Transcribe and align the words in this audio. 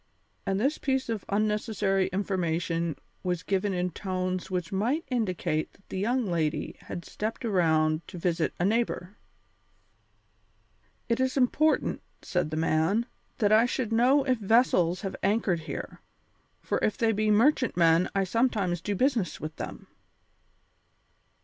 And 0.47 0.59
this 0.59 0.79
piece 0.79 1.09
of 1.09 1.23
unnecessary 1.29 2.07
information 2.07 2.95
was 3.21 3.43
given 3.43 3.71
in 3.71 3.91
tones 3.91 4.49
which 4.49 4.71
might 4.71 5.03
indicate 5.11 5.73
that 5.73 5.87
the 5.89 5.99
young 5.99 6.25
lady 6.25 6.75
had 6.79 7.05
stepped 7.05 7.45
around 7.45 8.07
to 8.07 8.17
visit 8.17 8.51
a 8.59 8.65
neighbour. 8.65 9.15
"It 11.07 11.19
is 11.19 11.37
important," 11.37 12.01
said 12.23 12.49
the 12.49 12.57
man, 12.57 13.05
"that 13.37 13.51
I 13.51 13.67
should 13.67 13.93
know 13.93 14.23
if 14.23 14.39
vessels 14.39 15.01
have 15.01 15.15
anchored 15.21 15.59
here, 15.69 16.01
for 16.63 16.79
if 16.79 16.97
they 16.97 17.11
be 17.11 17.29
merchantmen 17.29 18.09
I 18.15 18.23
sometimes 18.23 18.81
do 18.81 18.95
business 18.95 19.39
with 19.39 19.55
them." 19.57 19.85